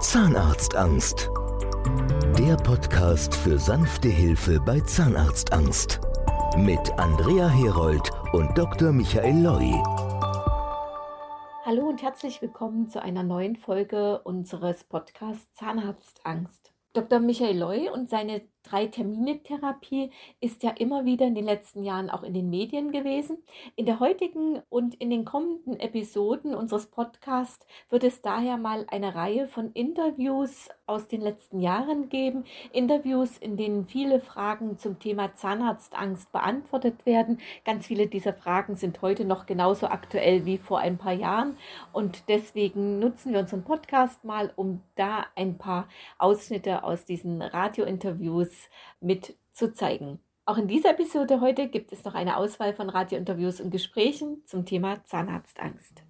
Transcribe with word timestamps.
Zahnarztangst. 0.00 1.28
Der 2.38 2.56
Podcast 2.56 3.34
für 3.34 3.58
sanfte 3.58 4.08
Hilfe 4.08 4.58
bei 4.58 4.80
Zahnarztangst. 4.80 6.00
Mit 6.56 6.90
Andrea 6.98 7.46
Herold 7.50 8.10
und 8.32 8.56
Dr. 8.56 8.92
Michael 8.92 9.42
Loi. 9.42 9.70
Hallo 11.66 11.86
und 11.86 12.02
herzlich 12.02 12.40
willkommen 12.40 12.88
zu 12.88 13.02
einer 13.02 13.22
neuen 13.22 13.56
Folge 13.56 14.20
unseres 14.20 14.84
Podcasts 14.84 15.52
Zahnarztangst. 15.52 16.72
Dr. 16.94 17.20
Michael 17.20 17.58
Loy 17.58 17.90
und 17.90 18.08
seine 18.08 18.40
Drei-Termine-Therapie 18.62 20.10
ist 20.40 20.62
ja 20.62 20.70
immer 20.70 21.04
wieder 21.04 21.26
in 21.26 21.34
den 21.34 21.44
letzten 21.44 21.82
Jahren 21.82 22.10
auch 22.10 22.22
in 22.22 22.34
den 22.34 22.50
Medien 22.50 22.92
gewesen. 22.92 23.38
In 23.74 23.86
der 23.86 24.00
heutigen 24.00 24.60
und 24.68 24.94
in 24.96 25.10
den 25.10 25.24
kommenden 25.24 25.80
Episoden 25.80 26.54
unseres 26.54 26.86
Podcasts 26.86 27.66
wird 27.88 28.04
es 28.04 28.20
daher 28.20 28.58
mal 28.58 28.86
eine 28.90 29.14
Reihe 29.14 29.46
von 29.46 29.72
Interviews 29.72 30.68
aus 30.86 31.08
den 31.08 31.20
letzten 31.20 31.60
Jahren 31.60 32.08
geben. 32.08 32.44
Interviews, 32.72 33.38
in 33.38 33.56
denen 33.56 33.86
viele 33.86 34.20
Fragen 34.20 34.78
zum 34.78 34.98
Thema 34.98 35.34
Zahnarztangst 35.34 36.30
beantwortet 36.32 37.06
werden. 37.06 37.38
Ganz 37.64 37.86
viele 37.86 38.08
dieser 38.08 38.34
Fragen 38.34 38.76
sind 38.76 39.00
heute 39.00 39.24
noch 39.24 39.46
genauso 39.46 39.86
aktuell 39.86 40.44
wie 40.44 40.58
vor 40.58 40.80
ein 40.80 40.98
paar 40.98 41.12
Jahren. 41.12 41.56
Und 41.92 42.28
deswegen 42.28 42.98
nutzen 42.98 43.32
wir 43.32 43.40
unseren 43.40 43.64
Podcast 43.64 44.24
mal, 44.24 44.52
um 44.56 44.82
da 44.96 45.26
ein 45.34 45.56
paar 45.56 45.88
Ausschnitte 46.18 46.84
aus 46.84 47.04
diesen 47.04 47.40
Radiointerviews 47.40 48.49
mit 49.00 49.36
zu 49.52 49.72
zeigen. 49.72 50.20
Auch 50.46 50.58
in 50.58 50.68
dieser 50.68 50.90
Episode 50.90 51.40
heute 51.40 51.68
gibt 51.68 51.92
es 51.92 52.04
noch 52.04 52.14
eine 52.14 52.36
Auswahl 52.36 52.72
von 52.72 52.90
Radiointerviews 52.90 53.60
und 53.60 53.70
Gesprächen 53.70 54.42
zum 54.46 54.64
Thema 54.64 55.04
Zahnarztangst. 55.04 56.02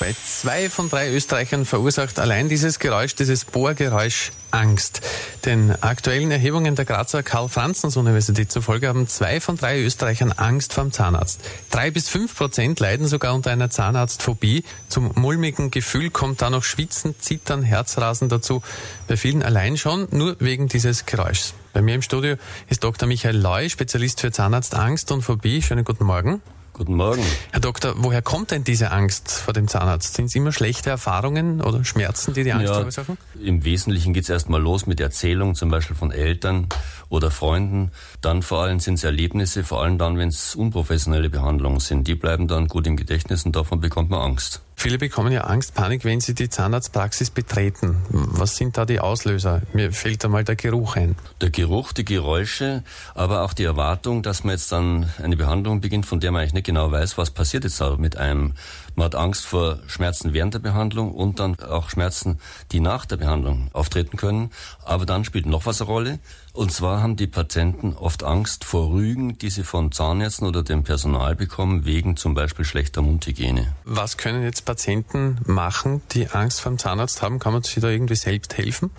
Bei 0.00 0.14
zwei 0.26 0.68
von 0.70 0.90
drei 0.90 1.10
Österreichern 1.10 1.64
verursacht 1.64 2.18
allein 2.18 2.48
dieses 2.48 2.78
Geräusch, 2.78 3.14
dieses 3.14 3.44
Bohrgeräusch 3.44 4.32
Angst. 4.50 5.00
Den 5.44 5.70
aktuellen 5.82 6.30
Erhebungen 6.30 6.74
der 6.74 6.84
Grazer 6.84 7.22
Karl-Franzens-Universität 7.22 8.50
zufolge 8.50 8.88
haben 8.88 9.06
zwei 9.06 9.40
von 9.40 9.56
drei 9.56 9.80
Österreichern 9.80 10.32
Angst 10.32 10.72
vorm 10.72 10.92
Zahnarzt. 10.92 11.40
Drei 11.70 11.90
bis 11.90 12.08
fünf 12.08 12.36
Prozent 12.36 12.80
leiden 12.80 13.06
sogar 13.06 13.34
unter 13.34 13.50
einer 13.50 13.70
Zahnarztphobie. 13.70 14.64
Zum 14.88 15.12
mulmigen 15.14 15.70
Gefühl 15.70 16.10
kommt 16.10 16.42
da 16.42 16.50
noch 16.50 16.64
Schwitzen, 16.64 17.14
Zittern, 17.20 17.62
Herzrasen 17.62 18.28
dazu. 18.28 18.62
Bei 19.06 19.16
vielen 19.16 19.42
allein 19.42 19.76
schon, 19.76 20.08
nur 20.10 20.36
wegen 20.40 20.68
dieses 20.68 21.06
Geräuschs. 21.06 21.54
Bei 21.72 21.82
mir 21.82 21.94
im 21.94 22.02
Studio 22.02 22.36
ist 22.68 22.82
Dr. 22.84 23.08
Michael 23.08 23.36
Leu, 23.36 23.68
Spezialist 23.68 24.20
für 24.20 24.32
Zahnarztangst 24.32 25.10
und 25.12 25.22
Phobie. 25.22 25.62
Schönen 25.62 25.84
guten 25.84 26.04
Morgen. 26.04 26.40
Guten 26.74 26.96
Morgen. 26.96 27.22
Herr 27.52 27.60
Doktor, 27.60 27.94
woher 27.98 28.20
kommt 28.20 28.50
denn 28.50 28.64
diese 28.64 28.90
Angst 28.90 29.30
vor 29.30 29.54
dem 29.54 29.68
Zahnarzt? 29.68 30.14
Sind 30.14 30.24
es 30.24 30.34
immer 30.34 30.50
schlechte 30.50 30.90
Erfahrungen 30.90 31.60
oder 31.60 31.84
Schmerzen, 31.84 32.34
die 32.34 32.42
die 32.42 32.52
Angst 32.52 32.66
ja, 32.66 32.74
verursachen? 32.74 33.16
Im 33.40 33.64
Wesentlichen 33.64 34.12
geht 34.12 34.24
es 34.24 34.28
erstmal 34.28 34.60
los 34.60 34.88
mit 34.88 34.98
Erzählungen, 34.98 35.54
zum 35.54 35.70
Beispiel 35.70 35.94
von 35.94 36.10
Eltern 36.10 36.66
oder 37.10 37.30
Freunden. 37.30 37.92
Dann 38.20 38.42
vor 38.42 38.64
allem 38.64 38.80
sind 38.80 38.94
es 38.94 39.04
Erlebnisse, 39.04 39.62
vor 39.62 39.84
allem 39.84 39.98
dann, 39.98 40.18
wenn 40.18 40.30
es 40.30 40.56
unprofessionelle 40.56 41.30
Behandlungen 41.30 41.78
sind. 41.78 42.08
Die 42.08 42.16
bleiben 42.16 42.48
dann 42.48 42.66
gut 42.66 42.88
im 42.88 42.96
Gedächtnis 42.96 43.46
und 43.46 43.54
davon 43.54 43.80
bekommt 43.80 44.10
man 44.10 44.22
Angst. 44.22 44.60
Viele 44.76 44.98
bekommen 44.98 45.32
ja 45.32 45.42
Angst, 45.42 45.74
Panik, 45.74 46.04
wenn 46.04 46.20
sie 46.20 46.34
die 46.34 46.48
Zahnarztpraxis 46.48 47.30
betreten. 47.30 48.02
Was 48.10 48.56
sind 48.56 48.76
da 48.76 48.84
die 48.84 49.00
Auslöser? 49.00 49.62
Mir 49.72 49.92
fällt 49.92 50.24
da 50.24 50.28
mal 50.28 50.44
der 50.44 50.56
Geruch 50.56 50.96
ein. 50.96 51.16
Der 51.40 51.50
Geruch, 51.50 51.92
die 51.92 52.04
Geräusche, 52.04 52.82
aber 53.14 53.42
auch 53.42 53.52
die 53.52 53.64
Erwartung, 53.64 54.22
dass 54.22 54.44
man 54.44 54.54
jetzt 54.54 54.72
dann 54.72 55.10
eine 55.22 55.36
Behandlung 55.36 55.80
beginnt, 55.80 56.06
von 56.06 56.20
der 56.20 56.32
man 56.32 56.42
eigentlich 56.42 56.54
nicht 56.54 56.66
genau 56.66 56.90
weiß, 56.90 57.16
was 57.16 57.30
passiert 57.30 57.64
jetzt 57.64 57.80
da 57.80 57.96
mit 57.96 58.16
einem. 58.16 58.54
Man 58.96 59.06
hat 59.06 59.14
Angst 59.16 59.44
vor 59.44 59.78
Schmerzen 59.86 60.32
während 60.32 60.54
der 60.54 60.60
Behandlung 60.60 61.12
und 61.12 61.40
dann 61.40 61.58
auch 61.60 61.90
Schmerzen, 61.90 62.38
die 62.70 62.80
nach 62.80 63.06
der 63.06 63.16
Behandlung 63.16 63.68
auftreten 63.72 64.16
können. 64.16 64.50
Aber 64.84 65.04
dann 65.04 65.24
spielt 65.24 65.46
noch 65.46 65.66
was 65.66 65.80
eine 65.80 65.90
Rolle. 65.90 66.18
Und 66.52 66.70
zwar 66.70 67.02
haben 67.02 67.16
die 67.16 67.26
Patienten 67.26 67.94
oft 67.94 68.22
Angst 68.22 68.64
vor 68.64 68.92
Rügen, 68.92 69.36
die 69.38 69.50
sie 69.50 69.64
von 69.64 69.90
Zahnärzten 69.90 70.46
oder 70.46 70.62
dem 70.62 70.84
Personal 70.84 71.34
bekommen, 71.34 71.84
wegen 71.84 72.16
zum 72.16 72.34
Beispiel 72.34 72.64
schlechter 72.64 73.02
Mundhygiene. 73.02 73.74
Was 73.84 74.16
können 74.16 74.44
jetzt 74.44 74.64
Patienten 74.64 75.38
machen, 75.46 76.02
die 76.12 76.28
Angst 76.28 76.60
vor 76.60 76.70
dem 76.70 76.78
Zahnarzt 76.78 77.22
haben? 77.22 77.40
Kann 77.40 77.52
man 77.52 77.64
sich 77.64 77.80
da 77.80 77.88
irgendwie 77.88 78.14
selbst 78.14 78.56
helfen? 78.56 78.90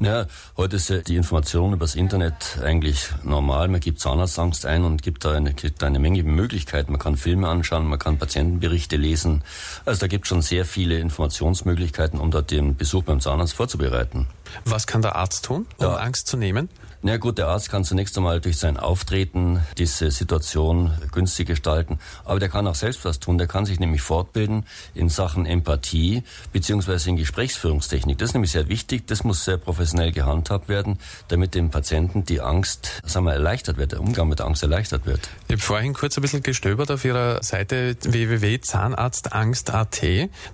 Ja, 0.00 0.26
heute 0.56 0.76
ist 0.76 0.90
ja 0.90 0.98
die 0.98 1.16
Information 1.16 1.72
über 1.72 1.84
das 1.84 1.94
Internet 1.94 2.58
eigentlich 2.62 3.08
normal. 3.22 3.68
Man 3.68 3.80
gibt 3.80 4.00
Zahnarztangst 4.00 4.66
ein 4.66 4.84
und 4.84 5.02
gibt 5.02 5.24
da 5.24 5.32
eine, 5.32 5.54
gibt 5.54 5.82
eine 5.82 5.98
Menge 5.98 6.22
Möglichkeiten. 6.22 6.92
Man 6.92 7.00
kann 7.00 7.16
Filme 7.16 7.48
anschauen, 7.48 7.86
man 7.86 7.98
kann 7.98 8.18
Patientenberichte 8.18 8.96
lesen. 8.96 9.42
Also 9.84 10.00
da 10.00 10.06
gibt 10.06 10.24
es 10.24 10.28
schon 10.28 10.42
sehr 10.42 10.64
viele 10.64 10.98
Informationsmöglichkeiten, 10.98 12.18
um 12.18 12.30
da 12.30 12.42
den 12.42 12.76
Besuch 12.76 13.04
beim 13.04 13.20
Zahnarzt 13.20 13.54
vorzubereiten. 13.54 14.26
Was 14.64 14.86
kann 14.86 15.02
der 15.02 15.16
Arzt 15.16 15.44
tun, 15.44 15.66
um 15.78 15.86
ja. 15.86 15.96
Angst 15.96 16.26
zu 16.26 16.36
nehmen? 16.36 16.68
Na 17.00 17.16
gut, 17.16 17.38
der 17.38 17.46
Arzt 17.46 17.70
kann 17.70 17.84
zunächst 17.84 18.18
einmal 18.18 18.40
durch 18.40 18.58
sein 18.58 18.76
Auftreten 18.76 19.60
diese 19.78 20.10
Situation 20.10 20.90
günstig 21.12 21.46
gestalten, 21.46 22.00
aber 22.24 22.40
der 22.40 22.48
kann 22.48 22.66
auch 22.66 22.74
selbst 22.74 23.04
was 23.04 23.20
tun. 23.20 23.38
Der 23.38 23.46
kann 23.46 23.66
sich 23.66 23.78
nämlich 23.78 24.02
fortbilden 24.02 24.66
in 24.94 25.08
Sachen 25.08 25.46
Empathie 25.46 26.24
beziehungsweise 26.52 27.10
in 27.10 27.16
Gesprächsführungstechnik. 27.16 28.18
Das 28.18 28.30
ist 28.30 28.34
nämlich 28.34 28.50
sehr 28.50 28.68
wichtig. 28.68 29.06
Das 29.06 29.22
muss 29.22 29.44
sehr 29.44 29.58
professionell 29.58 30.10
gehandhabt 30.10 30.68
werden, 30.68 30.98
damit 31.28 31.54
dem 31.54 31.70
Patienten 31.70 32.24
die 32.24 32.40
Angst, 32.40 33.00
sagen 33.04 33.26
wir, 33.26 33.32
erleichtert 33.32 33.76
wird, 33.76 33.92
der 33.92 34.00
Umgang 34.00 34.28
mit 34.28 34.40
Angst 34.40 34.64
erleichtert 34.64 35.06
wird. 35.06 35.28
Ich 35.46 35.52
habe 35.52 35.62
vorhin 35.62 35.94
kurz 35.94 36.18
ein 36.18 36.22
bisschen 36.22 36.42
gestöbert 36.42 36.90
auf 36.90 37.04
Ihrer 37.04 37.44
Seite 37.44 37.96
www.zahnarztangst.at. 38.02 40.02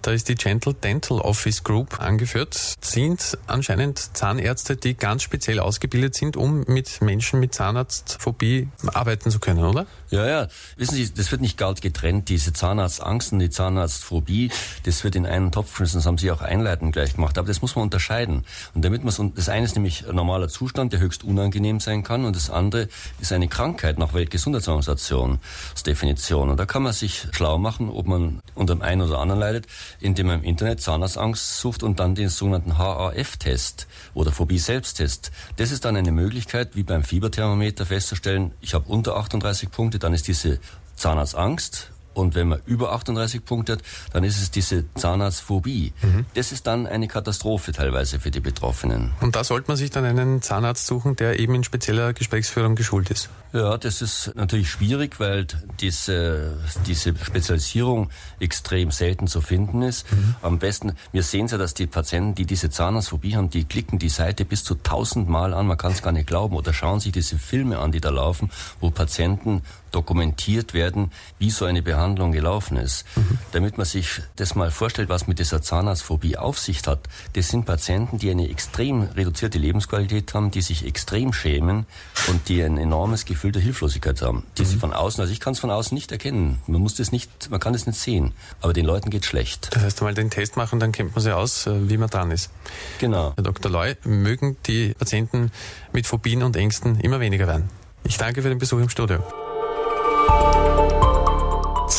Da 0.02 0.10
ist 0.10 0.28
die 0.28 0.34
Gentle 0.34 0.74
Dental 0.74 1.20
Office 1.20 1.64
Group 1.64 2.00
angeführt. 2.00 2.74
Sind 2.82 3.38
anscheinend 3.46 4.14
Zahnärzte, 4.14 4.76
die 4.76 4.94
ganz 4.94 5.22
speziell 5.22 5.58
ausgebildet 5.58 6.14
sind, 6.14 6.33
um 6.36 6.64
mit 6.66 7.00
Menschen 7.00 7.40
mit 7.40 7.54
Zahnarztphobie 7.54 8.68
arbeiten 8.92 9.30
zu 9.30 9.38
können, 9.38 9.64
oder? 9.64 9.86
Ja, 10.10 10.26
ja. 10.26 10.48
Wissen 10.76 10.94
Sie, 10.94 11.12
das 11.12 11.32
wird 11.32 11.40
nicht 11.40 11.58
galt 11.58 11.80
getrennt. 11.80 12.28
Diese 12.28 12.52
Zahnarztangst 12.52 13.32
und 13.32 13.40
die 13.40 13.50
Zahnarztphobie, 13.50 14.50
das 14.84 15.02
wird 15.02 15.16
in 15.16 15.26
einen 15.26 15.50
Topf 15.50 15.72
geschmissen. 15.72 15.98
Das 15.98 16.06
haben 16.06 16.18
Sie 16.18 16.30
auch 16.30 16.40
einleitend 16.40 16.92
gleich 16.92 17.14
gemacht. 17.14 17.36
Aber 17.38 17.48
das 17.48 17.62
muss 17.62 17.74
man 17.74 17.84
unterscheiden. 17.84 18.44
Und 18.74 18.84
damit 18.84 19.02
man 19.02 19.34
das 19.34 19.48
eine 19.48 19.64
ist 19.64 19.74
nämlich 19.74 20.08
ein 20.08 20.14
normaler 20.14 20.48
Zustand, 20.48 20.92
der 20.92 21.00
höchst 21.00 21.24
unangenehm 21.24 21.80
sein 21.80 22.02
kann. 22.02 22.24
Und 22.24 22.36
das 22.36 22.50
andere 22.50 22.88
ist 23.20 23.32
eine 23.32 23.48
Krankheit 23.48 23.98
nach 23.98 24.14
Weltgesundheitsorganisation, 24.14 25.40
als 25.72 25.82
Definition. 25.82 26.50
Und 26.50 26.58
da 26.58 26.66
kann 26.66 26.82
man 26.82 26.92
sich 26.92 27.26
schlau 27.32 27.58
machen, 27.58 27.90
ob 27.90 28.06
man 28.06 28.40
unter 28.54 28.74
dem 28.74 28.82
einen 28.82 29.02
oder 29.02 29.18
anderen 29.18 29.40
leidet, 29.40 29.66
indem 30.00 30.28
man 30.28 30.40
im 30.40 30.44
Internet 30.44 30.80
Zahnarztangst 30.80 31.58
sucht 31.58 31.82
und 31.82 31.98
dann 31.98 32.14
den 32.14 32.28
sogenannten 32.28 32.78
HAF-Test 32.78 33.86
oder 34.14 34.30
Phobie-Selbsttest. 34.30 35.32
Das 35.56 35.70
ist 35.70 35.84
dann 35.84 35.96
eine 35.96 36.12
Möglichkeit, 36.12 36.23
Möglichkeit, 36.24 36.74
wie 36.74 36.82
beim 36.82 37.04
Fieberthermometer 37.04 37.84
festzustellen, 37.86 38.52
ich 38.60 38.74
habe 38.74 38.88
unter 38.88 39.16
38 39.16 39.70
Punkte, 39.70 39.98
dann 39.98 40.14
ist 40.14 40.26
diese 40.26 40.58
Zahnarztangst 40.96 41.90
und 42.14 42.34
wenn 42.34 42.48
man 42.48 42.60
über 42.66 42.92
38 42.92 43.44
Punkte 43.44 43.74
hat, 43.74 43.82
dann 44.12 44.24
ist 44.24 44.40
es 44.40 44.50
diese 44.50 44.84
Zahnarztphobie. 44.94 45.92
Mhm. 46.02 46.26
Das 46.34 46.52
ist 46.52 46.66
dann 46.66 46.86
eine 46.86 47.08
Katastrophe 47.08 47.72
teilweise 47.72 48.20
für 48.20 48.30
die 48.30 48.40
Betroffenen. 48.40 49.12
Und 49.20 49.36
da 49.36 49.44
sollte 49.44 49.68
man 49.68 49.76
sich 49.76 49.90
dann 49.90 50.04
einen 50.04 50.42
Zahnarzt 50.42 50.86
suchen, 50.86 51.16
der 51.16 51.38
eben 51.38 51.54
in 51.54 51.64
spezieller 51.64 52.12
Gesprächsführung 52.12 52.74
geschult 52.74 53.10
ist. 53.10 53.28
Ja, 53.52 53.78
das 53.78 54.02
ist 54.02 54.32
natürlich 54.34 54.70
schwierig, 54.70 55.20
weil 55.20 55.46
diese, 55.80 56.58
diese 56.86 57.14
Spezialisierung 57.16 58.10
extrem 58.40 58.90
selten 58.90 59.28
zu 59.28 59.40
finden 59.40 59.82
ist. 59.82 60.10
Mhm. 60.10 60.34
Am 60.42 60.58
besten, 60.58 60.94
wir 61.12 61.22
sehen 61.22 61.46
ja, 61.46 61.58
dass 61.58 61.74
die 61.74 61.86
Patienten, 61.86 62.34
die 62.34 62.46
diese 62.46 62.70
Zahnarztphobie 62.70 63.36
haben, 63.36 63.50
die 63.50 63.64
klicken 63.64 63.98
die 63.98 64.08
Seite 64.08 64.44
bis 64.44 64.64
zu 64.64 64.74
tausendmal 64.74 65.54
an, 65.54 65.66
man 65.66 65.78
kann 65.78 65.92
es 65.92 66.02
gar 66.02 66.12
nicht 66.12 66.26
glauben, 66.26 66.56
oder 66.56 66.72
schauen 66.72 67.00
sich 67.00 67.12
diese 67.12 67.38
Filme 67.38 67.78
an, 67.78 67.92
die 67.92 68.00
da 68.00 68.10
laufen, 68.10 68.50
wo 68.80 68.90
Patienten 68.90 69.62
dokumentiert 69.92 70.74
werden, 70.74 71.12
wie 71.38 71.50
so 71.50 71.64
eine 71.64 71.82
Behandlung 71.82 72.03
gelaufen 72.12 72.76
ist. 72.76 73.04
Mhm. 73.16 73.38
Damit 73.52 73.78
man 73.78 73.86
sich 73.86 74.20
das 74.36 74.54
mal 74.54 74.70
vorstellt, 74.70 75.08
was 75.08 75.26
mit 75.26 75.38
dieser 75.38 75.62
Zahnarztphobie 75.62 76.36
auf 76.36 76.58
sich 76.58 76.82
hat. 76.86 77.00
Das 77.32 77.48
sind 77.48 77.64
Patienten, 77.64 78.18
die 78.18 78.30
eine 78.30 78.48
extrem 78.48 79.02
reduzierte 79.02 79.58
Lebensqualität 79.58 80.34
haben, 80.34 80.50
die 80.50 80.62
sich 80.62 80.84
extrem 80.84 81.32
schämen 81.32 81.86
und 82.28 82.48
die 82.48 82.62
ein 82.62 82.78
enormes 82.78 83.24
Gefühl 83.24 83.52
der 83.52 83.62
Hilflosigkeit 83.62 84.20
haben. 84.22 84.44
Die 84.58 84.62
mhm. 84.62 84.66
sie 84.66 84.76
von 84.76 84.92
außen, 84.92 85.20
also 85.20 85.32
ich 85.32 85.40
kann 85.40 85.54
es 85.54 85.60
von 85.60 85.70
außen 85.70 85.94
nicht 85.94 86.12
erkennen. 86.12 86.58
Man 86.66 86.80
muss 86.80 86.94
das 86.94 87.12
nicht, 87.12 87.50
man 87.50 87.60
kann 87.60 87.72
das 87.72 87.86
nicht 87.86 87.98
sehen. 87.98 88.32
Aber 88.60 88.72
den 88.72 88.84
Leuten 88.84 89.10
geht 89.10 89.24
schlecht. 89.24 89.68
Das 89.72 89.82
heißt, 89.82 90.02
mal 90.02 90.14
den 90.14 90.30
Test 90.30 90.56
machen, 90.56 90.80
dann 90.80 90.92
kennt 90.92 91.14
man 91.14 91.22
sie 91.22 91.34
aus, 91.34 91.66
äh, 91.66 91.88
wie 91.88 91.96
man 91.96 92.10
dran 92.10 92.30
ist. 92.30 92.50
Genau. 92.98 93.32
Herr 93.36 93.44
Dr. 93.44 93.70
Loy, 93.70 93.96
mögen 94.04 94.56
die 94.66 94.94
Patienten 94.94 95.50
mit 95.92 96.06
Phobien 96.06 96.42
und 96.42 96.56
Ängsten 96.56 97.00
immer 97.00 97.20
weniger 97.20 97.46
werden. 97.46 97.70
Ich 98.04 98.18
danke 98.18 98.42
für 98.42 98.50
den 98.50 98.58
Besuch 98.58 98.80
im 98.80 98.90
Studio. 98.90 99.22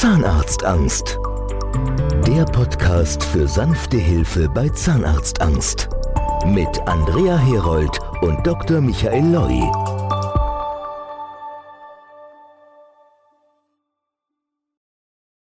Zahnarztangst. 0.06 1.18
Der 2.28 2.46
Podcast 2.46 3.24
für 3.24 3.48
sanfte 3.48 3.98
Hilfe 3.98 4.48
bei 4.48 4.70
Zahnarztangst. 4.70 5.90
Mit 6.46 6.80
Andrea 6.86 7.36
Herold 7.40 8.00
und 8.22 8.46
Dr. 8.46 8.82
Michael 8.82 9.26
Loi. 9.34 9.95